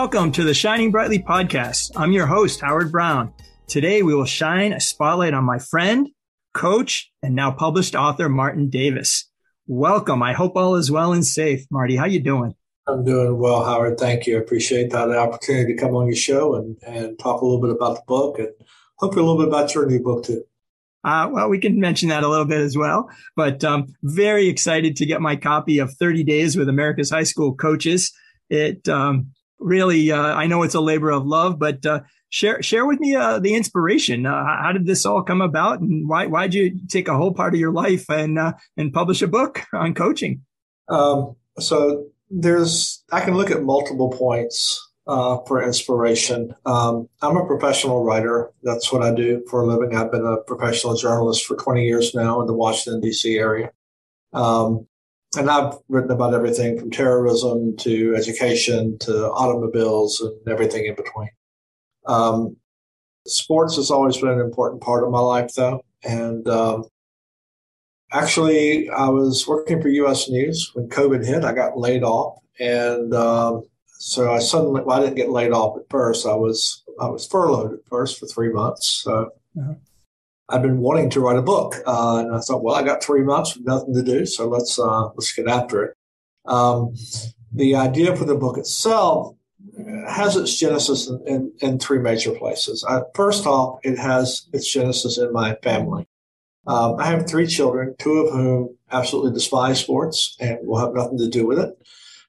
[0.00, 1.90] Welcome to the Shining Brightly podcast.
[1.94, 3.34] I'm your host, Howard Brown.
[3.68, 6.08] Today we will shine a spotlight on my friend,
[6.54, 9.28] coach, and now published author, Martin Davis.
[9.66, 10.22] Welcome.
[10.22, 11.66] I hope all is well and safe.
[11.70, 12.54] Marty, how you doing?
[12.88, 13.98] I'm doing well, Howard.
[13.98, 14.38] Thank you.
[14.38, 17.60] I appreciate that the opportunity to come on your show and, and talk a little
[17.60, 18.48] bit about the book and
[18.96, 20.44] hopefully a little bit about your new book too.
[21.04, 24.96] Uh, well, we can mention that a little bit as well, but um, very excited
[24.96, 28.10] to get my copy of 30 Days with America's High School Coaches.
[28.48, 32.86] It um, really, uh, I know it's a labor of love, but uh, share share
[32.86, 34.26] with me uh, the inspiration.
[34.26, 37.32] Uh, how did this all come about, and why why did you take a whole
[37.32, 40.42] part of your life and uh, and publish a book on coaching?
[40.88, 46.54] Um, so there's I can look at multiple points uh, for inspiration.
[46.66, 48.52] Um, I'm a professional writer.
[48.62, 49.96] That's what I do for a living.
[49.96, 53.36] I've been a professional journalist for 20 years now in the Washington D.C.
[53.36, 53.72] area.
[54.32, 54.86] Um,
[55.36, 61.30] and I've written about everything from terrorism to education to automobiles and everything in between.
[62.06, 62.56] Um,
[63.26, 65.82] sports has always been an important part of my life, though.
[66.02, 66.84] And um,
[68.12, 70.28] actually, I was working for U.S.
[70.28, 71.44] News when COVID hit.
[71.44, 73.62] I got laid off, and um,
[73.98, 76.26] so I suddenly well, I didn't get laid off at first.
[76.26, 79.02] I was I was furloughed at first for three months.
[79.04, 79.74] So uh-huh.
[80.50, 83.22] I've been wanting to write a book, uh, and I thought, well, I got three
[83.22, 85.96] months with nothing to do, so let's uh, let's get after it.
[86.46, 86.94] Um,
[87.52, 89.34] the idea for the book itself
[90.08, 92.84] has its genesis in, in, in three major places.
[92.88, 96.06] Uh, first off, it has its genesis in my family.
[96.66, 101.18] Um, I have three children, two of whom absolutely despise sports and will have nothing
[101.18, 101.76] to do with it.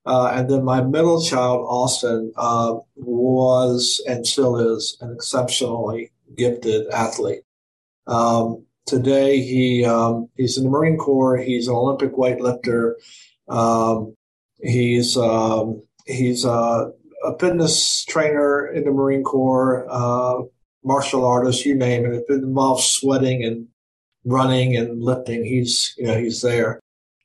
[0.06, 6.88] Uh, and then my middle child, Austin, uh, was and still is an exceptionally gifted
[6.90, 7.44] athlete.
[8.08, 11.38] Um, today, he um, he's in the Marine Corps.
[11.38, 12.94] He's an Olympic weightlifter.
[13.48, 14.16] Um,
[14.62, 16.92] he's um, he's a,
[17.24, 20.44] a, fitness trainer in the Marine Corps, uh,
[20.84, 22.14] martial artist, you name it.
[22.14, 23.68] If it involves sweating and
[24.26, 26.80] running and lifting, he's you know he's there.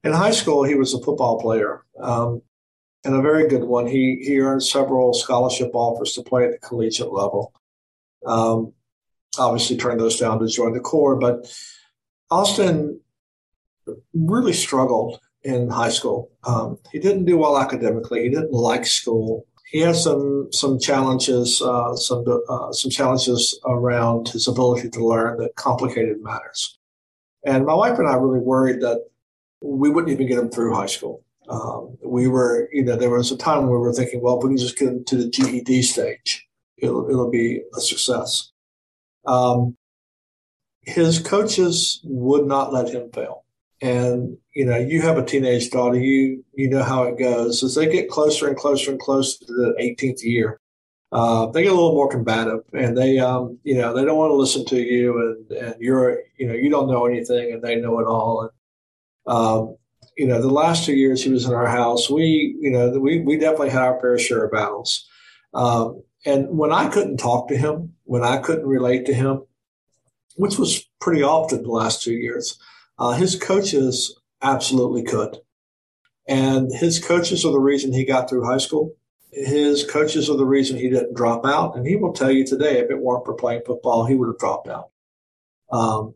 [0.04, 1.82] In high school, he was a football player.
[2.00, 2.42] Um,
[3.06, 3.86] and a very good one.
[3.86, 7.52] He he earned several scholarship offers to play at the collegiate level.
[8.26, 8.72] Um,
[9.38, 11.16] obviously turned those down to join the Corps.
[11.16, 11.46] But
[12.30, 13.00] Austin
[14.14, 16.30] really struggled in high school.
[16.44, 18.22] Um, he didn't do well academically.
[18.24, 19.46] He didn't like school.
[19.70, 25.38] He had some some challenges, uh, some uh, some challenges around his ability to learn
[25.38, 26.78] that complicated matters.
[27.44, 29.04] And my wife and I really worried that
[29.60, 31.22] we wouldn't even get him through high school.
[31.48, 34.50] Um, we were, you know, there was a time we were thinking, well, if we
[34.50, 38.50] can just get him to the GED stage, it'll, it'll be a success.
[39.26, 39.76] Um,
[40.82, 43.44] his coaches would not let him fail.
[43.82, 47.62] And, you know, you have a teenage daughter, you, you know how it goes.
[47.62, 50.60] As they get closer and closer and closer to the 18th year,
[51.12, 54.30] uh, they get a little more combative and they, um, you know, they don't want
[54.30, 55.18] to listen to you
[55.50, 58.42] and, and you're, you know, you don't know anything and they know it all.
[58.42, 59.76] And, um,
[60.16, 63.20] you know, the last two years he was in our house, we, you know, we,
[63.20, 65.06] we definitely had our fair share of battles.
[65.52, 69.42] Um, and when I couldn't talk to him, when I couldn't relate to him,
[70.36, 72.58] which was pretty often the last two years,
[72.98, 75.38] uh, his coaches absolutely could.
[76.28, 78.92] And his coaches are the reason he got through high school.
[79.30, 81.76] His coaches are the reason he didn't drop out.
[81.76, 84.38] And he will tell you today, if it weren't for playing football, he would have
[84.38, 84.90] dropped out.
[85.70, 86.14] Um,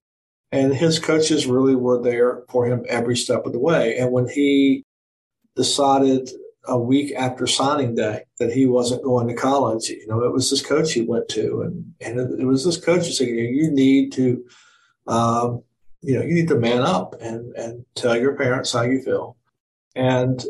[0.53, 3.97] and his coaches really were there for him every step of the way.
[3.99, 4.85] And when he
[5.55, 6.31] decided
[6.65, 9.89] a week after signing day that he wasn't going to college.
[9.89, 13.07] You know, it was this coach he went to, and and it, was this coach
[13.07, 14.45] who said, you, need to,
[15.07, 15.63] um,
[16.03, 19.37] you know, you need to man up and and tell your parents how you feel,
[19.95, 20.45] and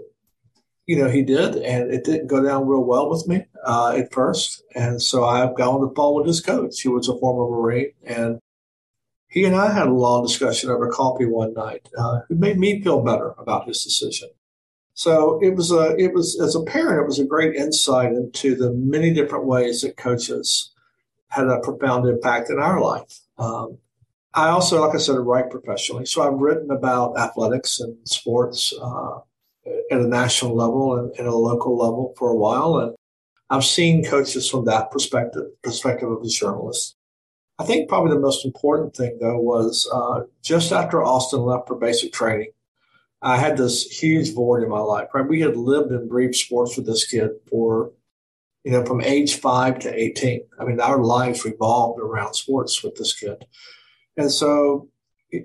[0.87, 4.13] you know he did, and it didn't go down real well with me uh, at
[4.13, 7.93] first, and so I've gone to phone with his coach, He was a former Marine,
[8.05, 8.39] and.
[9.33, 11.89] He and I had a long discussion over coffee one night.
[11.97, 14.29] Uh, it made me feel better about his decision
[15.01, 18.55] so it was a, it was as a parent, it was a great insight into
[18.55, 20.73] the many different ways that coaches
[21.29, 23.19] had a profound impact in our life.
[23.39, 23.79] Um,
[24.35, 26.05] I also, like I said, write professionally.
[26.05, 29.21] So I've written about athletics and sports uh,
[29.91, 32.77] at a national level and at a local level for a while.
[32.77, 32.95] And
[33.49, 36.95] I've seen coaches from that perspective, perspective of a journalist.
[37.59, 41.77] I think probably the most important thing though was uh, just after Austin left for
[41.77, 42.51] basic training,
[43.23, 45.09] I had this huge void in my life.
[45.15, 47.93] Right, we had lived and breathed sports with this kid for,
[48.65, 50.43] you know, from age five to eighteen.
[50.59, 53.45] I mean, our lives revolved around sports with this kid,
[54.17, 54.89] and so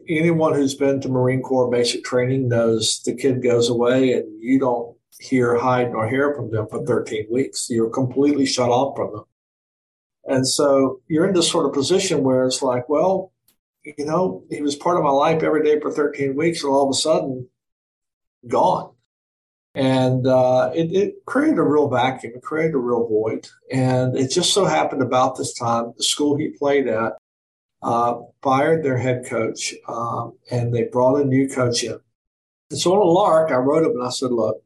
[0.10, 4.60] anyone who's been to Marine Corps basic training knows the kid goes away and you
[4.60, 7.68] don't hear, hide, nor hear from them for 13 weeks.
[7.70, 9.24] You're completely shut off from them.
[10.26, 13.32] And so you're in this sort of position where it's like, well,
[13.84, 16.84] you know, he was part of my life every day for 13 weeks, and all
[16.84, 17.48] of a sudden,
[18.48, 18.92] gone.
[19.74, 23.48] And uh, it, it, created a real vacuum, it created a real void.
[23.72, 27.14] And it just so happened about this time, the school he played at
[27.84, 32.00] uh, fired their head coach, um, and they brought a new coach in.
[32.72, 34.64] And so on a lark, I wrote him and I said, "Look,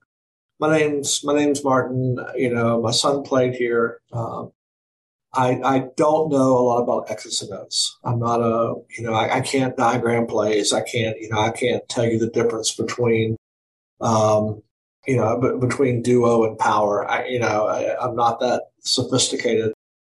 [0.59, 2.17] my name's my name's Martin.
[2.35, 3.99] You know, my son played here.
[4.13, 4.51] Um,
[5.33, 7.97] I, I don't know a lot about X's and O's.
[8.03, 10.73] I'm not a, you know, I, I, can't diagram plays.
[10.73, 13.37] I can't, you know, I can't tell you the difference between,
[14.01, 14.61] um,
[15.07, 17.09] you know, b- between duo and power.
[17.09, 19.73] I, you know, I, I'm not that sophisticated.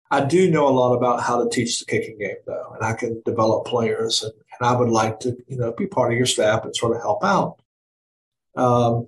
[0.10, 2.94] I do know a lot about how to teach the kicking game though, and I
[2.94, 6.26] can develop players and, and I would like to, you know, be part of your
[6.26, 7.60] staff and sort of help out.
[8.56, 9.08] Um,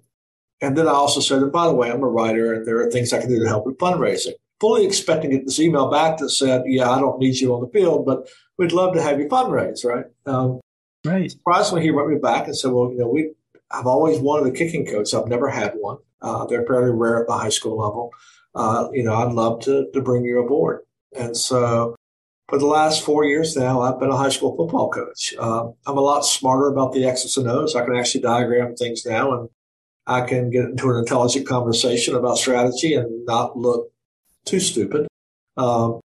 [0.61, 2.89] and then I also said, and by the way, I'm a writer and there are
[2.89, 4.33] things I can do to help with fundraising
[4.63, 7.59] fully expecting to get this email back that said, "Yeah, I don't need you on
[7.59, 10.05] the field, but we'd love to have you fundraise." Right?
[10.25, 10.61] Um,
[11.03, 11.29] right.
[11.29, 13.33] Surprisingly, he wrote me back and said, "Well, you know, we
[13.73, 15.13] I've always wanted a kicking coach.
[15.13, 15.97] I've never had one.
[16.21, 18.11] Uh, they're fairly rare at the high school level.
[18.55, 20.81] Uh, you know, I'd love to to bring you aboard."
[21.17, 21.95] And so,
[22.47, 25.33] for the last four years now, I've been a high school football coach.
[25.37, 27.75] Uh, I'm a lot smarter about the X's and O's.
[27.75, 29.49] I can actually diagram things now and
[30.05, 33.91] I can get into an intelligent conversation about strategy and not look
[34.45, 35.07] too stupid.
[35.55, 36.01] Um,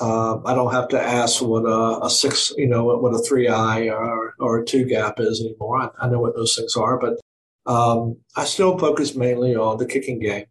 [0.00, 3.48] uh, I don't have to ask what a, a, six, you know, what, a three
[3.48, 5.78] eye or, or a two gap is anymore.
[5.78, 7.20] I, I know what those things are, but
[7.66, 10.46] um, I still focus mainly on the kicking game.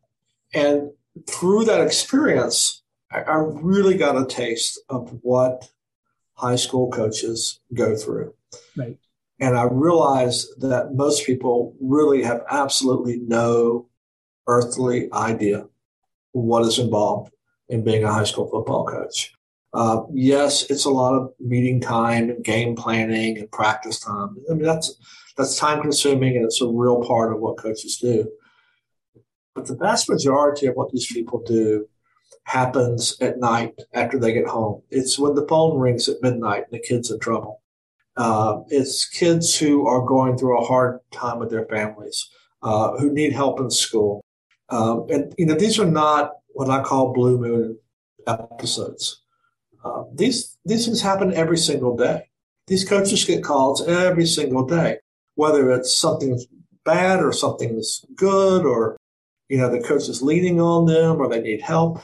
[0.53, 0.91] And
[1.27, 5.69] through that experience, I, I really got a taste of what
[6.33, 8.33] high school coaches go through.
[8.77, 8.97] Right.
[9.39, 13.87] And I realized that most people really have absolutely no
[14.47, 15.67] earthly idea
[16.33, 17.33] what is involved
[17.67, 19.33] in being a high school football coach.
[19.73, 24.35] Uh, yes, it's a lot of meeting time and game planning and practice time.
[24.49, 24.95] I mean, that's
[25.37, 28.29] that's time consuming and it's a real part of what coaches do.
[29.55, 31.87] But the vast majority of what these people do
[32.43, 34.81] happens at night after they get home.
[34.89, 37.61] It's when the phone rings at midnight and the kid's in trouble.
[38.17, 42.29] Uh, it's kids who are going through a hard time with their families,
[42.63, 44.21] uh, who need help in school,
[44.69, 47.77] um, and you know, these are not what I call blue moon
[48.27, 49.21] episodes.
[49.83, 52.29] Uh, these these things happen every single day.
[52.67, 54.97] These coaches get calls every single day,
[55.35, 56.45] whether it's something's
[56.85, 58.97] bad or something's good, or
[59.47, 62.01] you know the coach is leaning on them or they need help.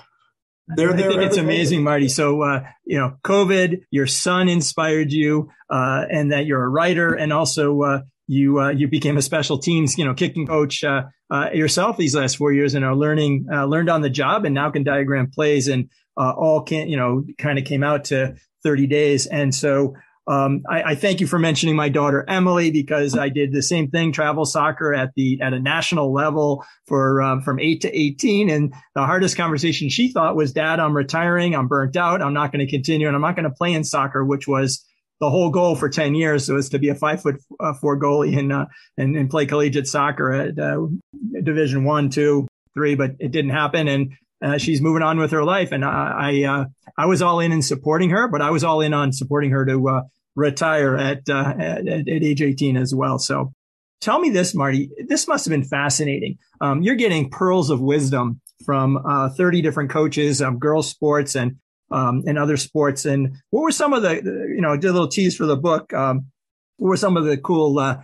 [0.68, 1.10] They're there.
[1.10, 2.10] I think it's amazing, Marty.
[2.10, 7.14] So, uh, you know, COVID, your son inspired you, uh, and that you're a writer,
[7.14, 11.04] and also uh, you uh, you became a special teams, you know, kicking coach uh,
[11.32, 14.56] uh, yourself these last four years, and are learning uh, learned on the job, and
[14.56, 18.36] now can diagram plays, and uh, all can you know kind of came out to
[18.64, 19.96] 30 days, and so.
[20.28, 23.92] Um, I, I, thank you for mentioning my daughter Emily because I did the same
[23.92, 28.50] thing, travel soccer at the at a national level for um, from eight to eighteen,
[28.50, 31.54] and the hardest conversation she thought was, "Dad, I'm retiring.
[31.54, 32.24] I'm burnt out.
[32.24, 34.84] I'm not going to continue, and I'm not going to play in soccer," which was
[35.20, 38.38] the whole goal for 10 years was to be a five foot uh, four goalie
[38.38, 38.66] and, uh,
[38.98, 40.86] and, and play collegiate soccer at uh,
[41.44, 43.88] division one, two, three, but it didn't happen.
[43.88, 45.72] And uh, she's moving on with her life.
[45.72, 46.66] And I, I, uh,
[46.98, 49.66] I, was all in in supporting her, but I was all in on supporting her
[49.66, 50.02] to uh,
[50.36, 53.18] retire at, at, at, age 18 as well.
[53.18, 53.54] So
[54.02, 56.38] tell me this, Marty, this must have been fascinating.
[56.60, 59.00] Um, you're getting pearls of wisdom from
[59.38, 61.58] 30 different coaches of girls sports and
[61.96, 63.06] um, and other sports.
[63.06, 64.16] And what were some of the,
[64.54, 65.94] you know, did a little tease for the book.
[65.94, 66.26] Um,
[66.76, 68.02] what were some of the cool, uh,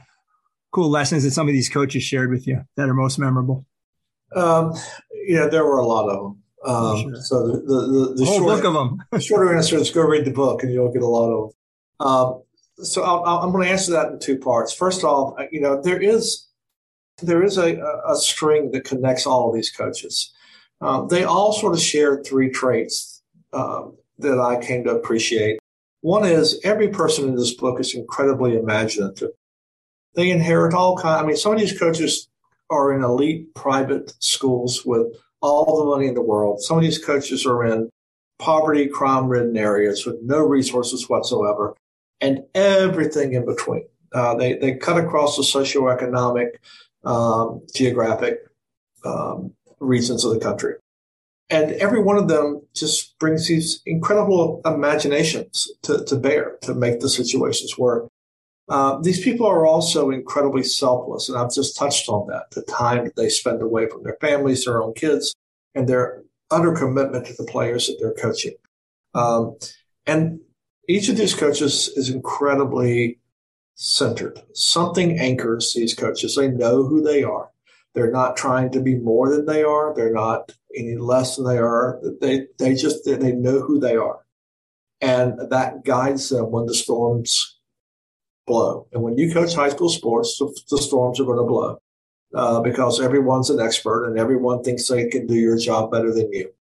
[0.71, 3.65] cool lessons that some of these coaches shared with you that are most memorable?
[4.33, 4.73] Um,
[5.27, 6.37] yeah, there were a lot of them.
[6.63, 7.21] Um, sure.
[7.21, 9.03] So the the, the, the whole short, book of them.
[9.11, 11.49] the shorter answer is go read the book, and you'll get a lot of.
[11.99, 12.07] Them.
[12.07, 12.43] Um,
[12.83, 14.71] so i am going to answer that in two parts.
[14.71, 16.47] First off, uh, you know there is
[17.21, 20.31] there is a, a string that connects all of these coaches.
[20.79, 23.20] Uh, they all sort of share three traits
[23.53, 25.59] um, that I came to appreciate.
[26.01, 29.31] One is every person in this book is incredibly imaginative.
[30.15, 31.23] They inherit all kinds.
[31.23, 32.27] I mean, some of these coaches
[32.69, 35.07] are in elite private schools with
[35.41, 36.61] all the money in the world.
[36.61, 37.89] Some of these coaches are in
[38.39, 41.75] poverty, crime ridden areas with no resources whatsoever
[42.19, 43.85] and everything in between.
[44.13, 46.49] Uh, they, they cut across the socioeconomic,
[47.03, 48.39] um, geographic
[49.05, 50.75] um, regions of the country.
[51.51, 57.01] And every one of them just brings these incredible imaginations to, to bear to make
[57.01, 58.07] the situations work.
[58.69, 63.03] Uh, these people are also incredibly selfless, and I've just touched on that the time
[63.03, 65.35] that they spend away from their families, their own kids,
[65.75, 68.53] and their utter commitment to the players that they're coaching.
[69.13, 69.57] Um,
[70.05, 70.39] and
[70.87, 73.19] each of these coaches is incredibly
[73.75, 74.41] centered.
[74.53, 76.35] Something anchors these coaches.
[76.35, 77.49] They know who they are.
[77.93, 79.93] They're not trying to be more than they are.
[79.93, 81.99] They're not any less than they are.
[82.21, 84.19] They they just they know who they are,
[85.01, 87.59] and that guides them when the storms
[88.47, 88.87] blow.
[88.91, 91.81] And when you coach high school sports, the, the storms are going to blow
[92.33, 96.31] uh, because everyone's an expert and everyone thinks they can do your job better than
[96.31, 96.51] you.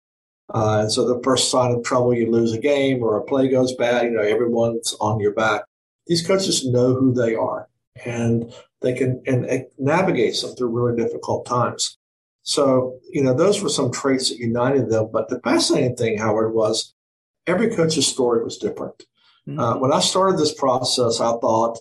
[0.52, 3.48] Uh, and so the first sign of trouble, you lose a game or a play
[3.48, 5.62] goes bad, you know, everyone's on your back.
[6.06, 7.68] These coaches know who they are
[8.04, 11.98] and they can and navigate them through really difficult times.
[12.42, 15.10] So, you know, those were some traits that united them.
[15.12, 16.94] But the fascinating thing, Howard, was
[17.46, 19.02] every coach's story was different.
[19.46, 19.60] Mm-hmm.
[19.60, 21.78] Uh, when I started this process, I thought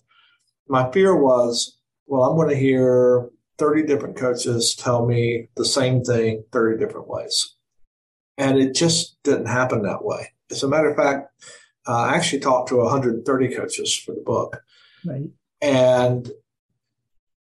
[0.68, 1.78] my fear was,
[2.08, 7.08] well, I'm going to hear 30 different coaches tell me the same thing 30 different
[7.08, 7.56] ways.
[8.38, 10.34] And it just didn't happen that way.
[10.50, 11.30] As a matter of fact,
[11.88, 14.62] uh, I actually talked to 130 coaches for the book.
[15.06, 15.30] Right.
[15.62, 16.32] And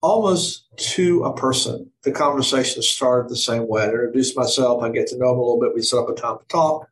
[0.02, 3.84] almost to a person, the conversation started the same way.
[3.84, 6.14] I introduce myself, I get to know them a little bit, we set up a
[6.14, 6.88] time to talk.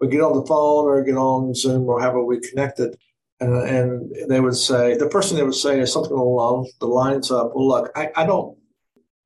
[0.00, 2.96] We get on the phone or get on Zoom or however we connected.
[3.40, 7.30] And, and they would say, the person they would say is something along the lines
[7.30, 8.56] of, well, look, I, I don't,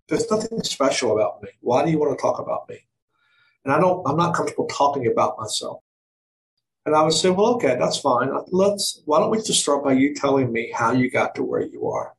[0.08, 1.50] there's nothing special about me.
[1.60, 2.78] Why do you want to talk about me?
[3.64, 5.80] And I don't, I'm not comfortable talking about myself.
[6.86, 8.30] And I would say, well, okay, that's fine.
[8.48, 11.62] Let's, why don't we just start by you telling me how you got to where
[11.62, 12.13] you are?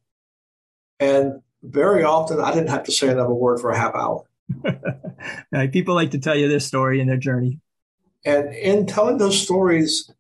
[0.99, 4.23] And very often I didn't have to say another word for a half hour.
[5.71, 7.59] People like to tell you their story and their journey.
[8.25, 10.11] And in telling those stories,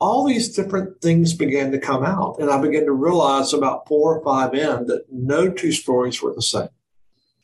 [0.00, 2.36] all these different things began to come out.
[2.38, 6.34] And I began to realize about four or five in that no two stories were
[6.34, 6.68] the same.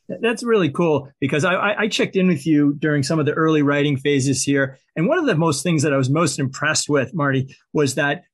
[0.08, 3.62] That's really cool because I, I, checked in with you during some of the early
[3.62, 4.78] writing phases here.
[4.94, 8.24] And one of the most things that I was most impressed with, Marty, was that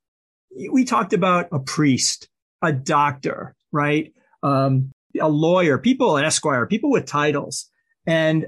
[0.72, 2.28] we talked about a priest,
[2.60, 4.12] a doctor, right?
[4.42, 7.68] Um, a lawyer, people at Esquire, people with titles.
[8.06, 8.46] And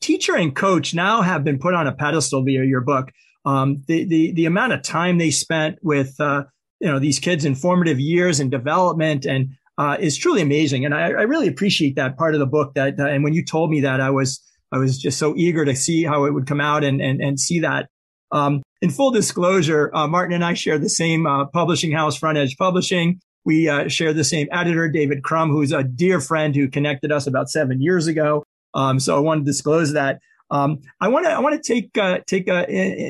[0.00, 3.10] teacher and coach now have been put on a pedestal via your book.
[3.44, 6.44] Um, the, the, the amount of time they spent with, uh,
[6.80, 10.84] you know, these kids in formative years and development and uh, is truly amazing.
[10.84, 12.74] And I, I, really appreciate that part of the book.
[12.74, 14.40] That uh, and when you told me that, I was
[14.72, 17.38] I was just so eager to see how it would come out and and and
[17.38, 17.88] see that.
[18.32, 22.38] Um, in full disclosure, uh, Martin and I share the same uh, publishing house, Front
[22.38, 23.20] Edge Publishing.
[23.46, 27.26] We uh, share the same editor, David Crumm, who's a dear friend who connected us
[27.26, 28.44] about seven years ago.
[28.74, 30.18] Um, so I want to disclose that.
[30.50, 32.46] Um, I want to I want to take uh, take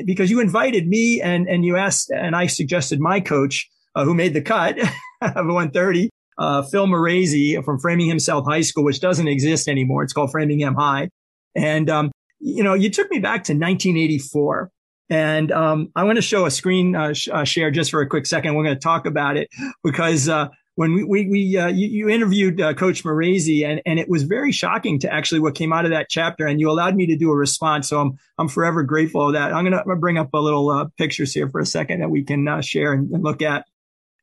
[0.05, 4.33] because you invited me and and you asked and I suggested my coach who made
[4.33, 4.79] the cut
[5.21, 10.03] of 130 uh, Phil Moresi from Framingham South High School, which doesn't exist anymore.
[10.03, 11.09] It's called Framingham High.
[11.55, 14.69] And, um, you know, you took me back to 1984.
[15.09, 18.07] And um, I want to show a screen uh, sh- uh, share just for a
[18.07, 18.55] quick second.
[18.55, 19.49] We're going to talk about it
[19.83, 23.99] because uh, when we we, we uh, you, you, interviewed uh, Coach Moresi, and and
[23.99, 26.95] it was very shocking to actually what came out of that chapter, and you allowed
[26.95, 27.87] me to do a response.
[27.87, 29.53] So I'm I'm forever grateful of that.
[29.53, 32.23] I'm going to bring up a little uh, pictures here for a second that we
[32.23, 33.65] can share and, and look at.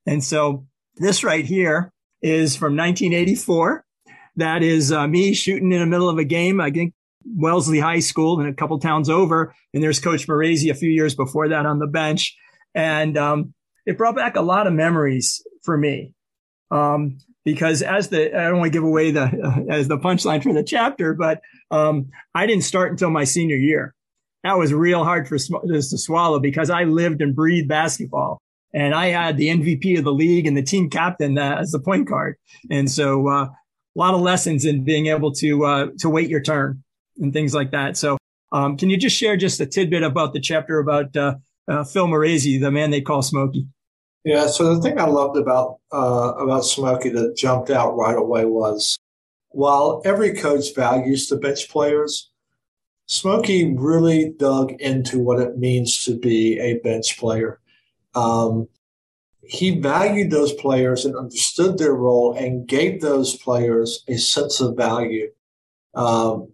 [0.07, 3.85] And so this right here is from 1984.
[4.37, 6.61] That is uh, me shooting in the middle of a game.
[6.61, 6.95] I think
[7.27, 9.55] Wellesley High School and a couple towns over.
[9.73, 12.37] And there's Coach Moresi a few years before that on the bench.
[12.75, 13.55] And um,
[13.87, 16.13] it brought back a lot of memories for me.
[16.71, 20.43] Um, because as the, I don't want to give away the, uh, as the punchline
[20.43, 21.41] for the chapter, but
[21.71, 23.95] um, I didn't start until my senior year.
[24.43, 28.43] That was real hard for just to swallow because I lived and breathed basketball
[28.75, 31.79] and I had the MVP of the league and the team captain uh, as the
[31.79, 32.37] point guard.
[32.71, 33.53] And so uh, a
[33.95, 36.84] lot of lessons in being able to uh, to wait your turn
[37.19, 37.97] and things like that.
[37.97, 38.19] So
[38.53, 41.37] um, can you just share just a tidbit about the chapter about uh,
[41.69, 43.67] uh, Phil Moresi, the man they call Smokey?
[44.25, 44.47] Yeah.
[44.47, 48.99] So the thing I loved about uh, about Smokey that jumped out right away was
[49.51, 52.31] while every coach values the bench players,
[53.07, 57.61] Smokey really dug into what it means to be a bench player.
[58.15, 58.69] Um,
[59.43, 64.77] he valued those players and understood their role and gave those players a sense of
[64.77, 65.31] value.
[65.95, 66.54] Um,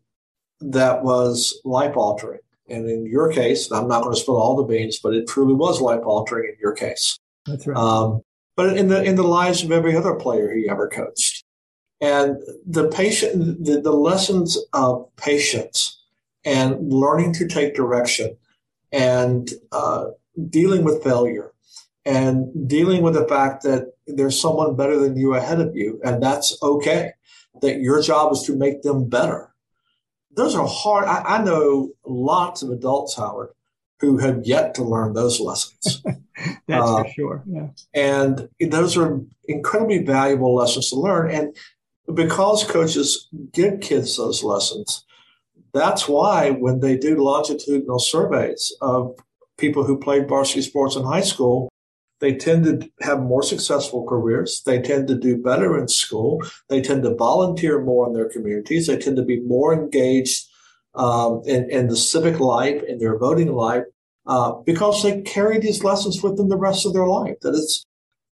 [0.61, 2.41] that was life altering.
[2.69, 5.55] And in your case, I'm not going to spill all the beans, but it truly
[5.55, 7.19] was life altering in your case.
[7.47, 7.77] That's right.
[7.77, 8.23] Um,
[8.57, 11.45] but in the in the lives of every other player he ever coached,
[12.01, 12.37] and
[12.67, 16.01] the patient, the, the lessons of patience
[16.45, 18.37] and learning to take direction
[18.93, 20.07] and uh,
[20.49, 21.53] dealing with failure
[22.05, 26.23] and dealing with the fact that there's someone better than you ahead of you, and
[26.23, 27.13] that's okay.
[27.63, 29.50] That your job is to make them better.
[30.35, 31.05] Those are hard.
[31.05, 33.51] I, I know lots of adults, Howard,
[34.01, 36.03] who have yet to learn those lessons.
[36.67, 37.43] that's uh, for sure.
[37.47, 37.69] Yeah.
[37.95, 41.31] And those are incredibly valuable lessons to learn.
[41.31, 41.57] And
[42.15, 45.05] because coaches give kids those lessons,
[45.73, 49.17] that's why when they do longitudinal surveys of
[49.59, 51.71] people who played varsity sports in high school,
[52.21, 54.63] they tend to have more successful careers.
[54.65, 56.43] They tend to do better in school.
[56.69, 58.87] They tend to volunteer more in their communities.
[58.87, 60.47] They tend to be more engaged
[60.95, 63.85] um, in, in, the civic life, in their voting life,
[64.27, 67.37] uh, because they carry these lessons with them the rest of their life.
[67.41, 67.87] That it's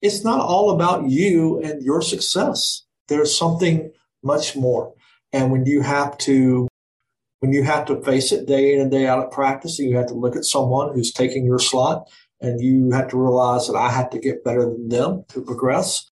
[0.01, 2.83] it's not all about you and your success.
[3.07, 3.91] There's something
[4.23, 4.93] much more.
[5.31, 6.67] And when you have to
[7.39, 9.97] when you have to face it day in and day out at practice, and you
[9.97, 12.07] have to look at someone who's taking your slot
[12.41, 16.09] and you have to realize that I had to get better than them to progress.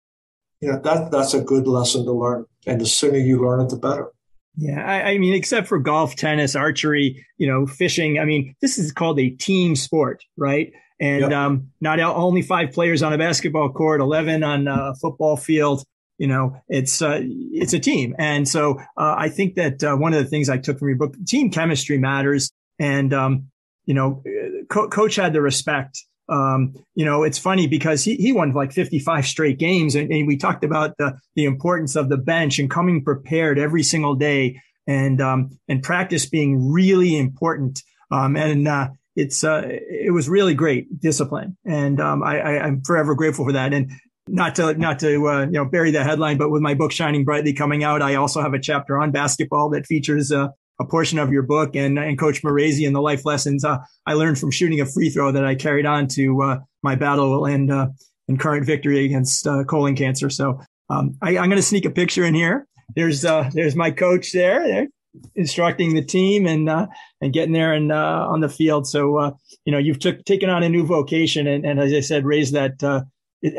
[0.60, 2.46] You know, that that's a good lesson to learn.
[2.66, 4.10] And the sooner you learn it, the better.
[4.56, 8.18] Yeah, I, I, mean, except for golf, tennis, archery, you know, fishing.
[8.18, 10.72] I mean, this is called a team sport, right?
[10.98, 11.32] And yep.
[11.32, 15.84] um, not only five players on a basketball court, eleven on a football field.
[16.16, 20.14] You know, it's uh, it's a team, and so uh, I think that uh, one
[20.14, 23.48] of the things I took from your book, team chemistry matters, and um,
[23.84, 24.22] you know,
[24.68, 28.72] co- coach had the respect um, you know, it's funny because he, he won like
[28.72, 29.94] 55 straight games.
[29.94, 33.82] And, and, we talked about the, the importance of the bench and coming prepared every
[33.82, 37.82] single day and, um, and practice being really important.
[38.10, 41.56] Um, and, uh, it's, uh, it was really great discipline.
[41.64, 43.72] And, um, I, I, am forever grateful for that.
[43.72, 43.92] And
[44.28, 47.24] not to, not to, uh, you know, bury the headline, but with my book Shining
[47.24, 51.18] Brightly coming out, I also have a chapter on basketball that features, uh, a portion
[51.18, 54.50] of your book and, and Coach Moresi and the life lessons uh, I learned from
[54.50, 57.88] shooting a free throw that I carried on to uh, my battle and uh,
[58.28, 60.28] and current victory against uh, colon cancer.
[60.30, 60.60] So
[60.90, 62.66] um, I, am going to sneak a picture in here.
[62.94, 64.88] There's uh, there's my coach there, there
[65.34, 66.86] instructing the team and uh,
[67.20, 68.86] and getting there and on the field.
[68.86, 72.24] So you know you've took, taken on a new vocation and, and as I said,
[72.24, 72.82] raised that.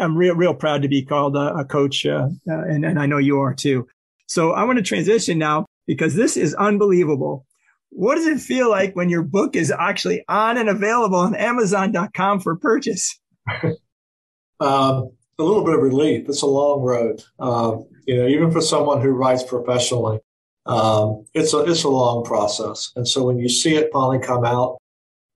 [0.02, 3.40] I'm real real proud to be called a, a coach, and, and I know you
[3.40, 3.88] are too.
[4.28, 7.46] So I want to transition now because this is unbelievable.
[7.90, 12.42] What does it feel like when your book is actually on and available on Amazon.com
[12.42, 13.20] for purchase?
[14.60, 16.28] um, a little bit of relief.
[16.28, 17.24] It's a long road.
[17.40, 20.20] Um, you know, even for someone who writes professionally,
[20.66, 22.92] um, it's a it's a long process.
[22.96, 24.78] And so when you see it finally come out,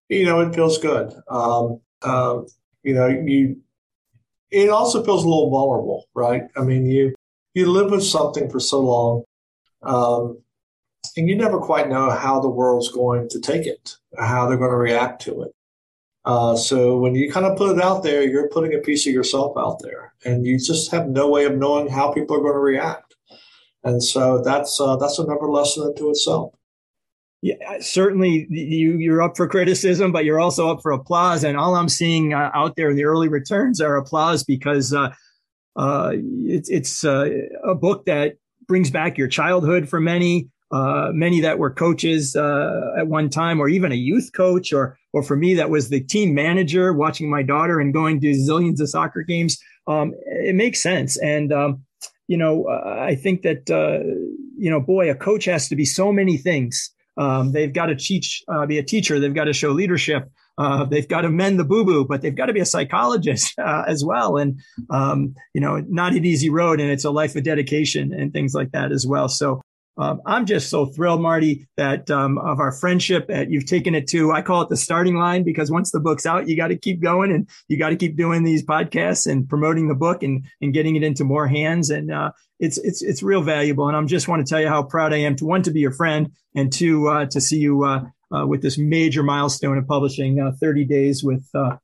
[0.10, 1.14] you know, it feels good.
[1.30, 2.42] Um, uh,
[2.84, 3.58] you know, you
[4.50, 6.44] it also feels a little vulnerable, right?
[6.58, 7.16] I mean, you
[7.54, 9.24] you live with something for so long
[9.84, 10.42] um,
[11.18, 14.72] and you never quite know how the world's going to take it, how they're going
[14.72, 15.52] to react to it.
[16.24, 19.14] Uh, so when you kind of put it out there, you're putting a piece of
[19.14, 22.54] yourself out there, and you just have no way of knowing how people are going
[22.54, 23.16] to react.
[23.84, 26.54] And so that's uh, that's another lesson into itself.
[27.42, 31.44] Yeah, certainly you you're up for criticism, but you're also up for applause.
[31.44, 35.12] And all I'm seeing uh, out there in the early returns are applause because uh,
[35.76, 37.30] uh, it's it's uh,
[37.64, 38.36] a book that
[38.68, 40.50] brings back your childhood for many.
[40.72, 44.98] Uh, many that were coaches uh, at one time, or even a youth coach, or
[45.12, 48.80] or for me that was the team manager, watching my daughter and going to zillions
[48.80, 49.60] of soccer games.
[49.88, 51.84] Um, it makes sense, and um,
[52.28, 54.00] you know uh, I think that uh,
[54.62, 56.92] you know, boy, a coach has to be so many things.
[57.18, 59.20] Um, they've got to teach, uh, be a teacher.
[59.20, 60.30] They've got to show leadership.
[60.62, 63.56] Uh, they've got to mend the boo boo, but they've got to be a psychologist
[63.60, 64.38] uh, as well.
[64.38, 68.32] And, um, you know, not an easy road and it's a life of dedication and
[68.32, 69.28] things like that as well.
[69.28, 69.62] So,
[69.98, 74.08] um, I'm just so thrilled, Marty, that um, of our friendship that you've taken it
[74.10, 74.32] to.
[74.32, 77.02] I call it the starting line because once the book's out, you got to keep
[77.02, 80.74] going and you got to keep doing these podcasts and promoting the book and and
[80.74, 81.90] getting it into more hands.
[81.90, 83.90] And uh, it's it's it's real valuable.
[83.90, 85.82] And I'm just want to tell you how proud I am to one to be
[85.82, 89.88] your friend and two uh, to see you uh, uh, with this major milestone of
[89.88, 91.78] publishing uh, 30 days with uh,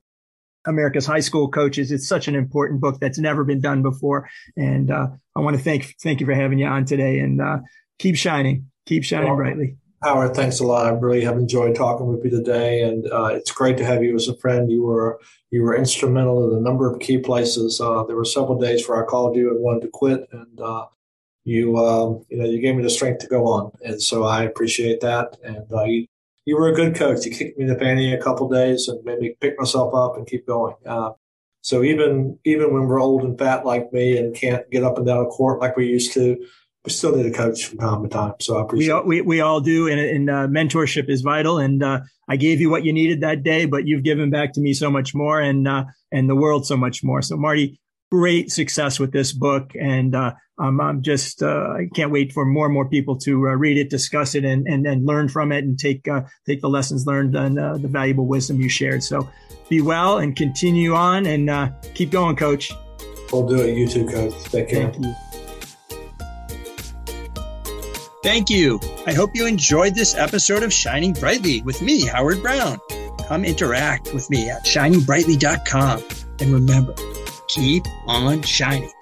[0.66, 1.92] America's high school coaches.
[1.92, 5.64] It's such an important book that's never been done before, and uh, I want to
[5.64, 7.20] thank thank you for having you on today.
[7.20, 7.60] And uh,
[8.00, 9.78] keep shining, keep shining well, brightly.
[10.04, 10.86] Howard, thanks a lot.
[10.86, 14.16] I really have enjoyed talking with you today, and uh, it's great to have you
[14.16, 14.72] as a friend.
[14.72, 17.80] You were you were instrumental in a number of key places.
[17.80, 20.60] there were several days where I called you and wanted to quit, and
[21.46, 24.44] you um, you know you gave me the strength to go on, and so I
[24.44, 25.38] appreciate that.
[25.44, 26.08] And uh, you
[26.48, 27.26] you were a good coach.
[27.26, 30.16] You kicked me in the fanny a couple days and made me pick myself up
[30.16, 30.76] and keep going.
[30.86, 31.12] Uh,
[31.60, 35.06] so even even when we're old and fat like me and can't get up and
[35.06, 36.38] down a court like we used to,
[36.86, 38.34] we still need a coach from time to time.
[38.40, 38.88] So I appreciate.
[38.88, 41.60] We all, we, we all do, and, and uh, mentorship is vital.
[41.60, 44.62] And uh, I gave you what you needed that day, but you've given back to
[44.62, 45.84] me so much more, and uh,
[46.14, 47.22] and the world so much more.
[47.22, 47.78] So Marty,
[48.12, 52.46] great success with this book, and uh, um, I'm just uh, I can't wait for
[52.46, 55.52] more and more people to uh, read it, discuss it, and and, and learn from
[55.52, 59.04] it, and take uh, take the lessons learned and uh, the valuable wisdom you shared.
[59.04, 59.30] So
[59.70, 62.72] be well and continue on, and uh, keep going, Coach.
[63.32, 63.78] We'll do it.
[63.78, 64.34] You too, Coach.
[64.46, 64.92] Take care.
[64.92, 65.16] Thank you.
[68.24, 68.80] Thank you.
[69.06, 72.78] I hope you enjoyed this episode of Shining Brightly with me, Howard Brown.
[73.28, 76.04] Come interact with me at shiningbrightly.com.
[76.40, 76.94] And remember,
[77.48, 78.97] keep on shining.